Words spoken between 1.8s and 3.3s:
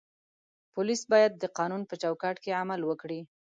په چوکاټ کې عمل وکړي.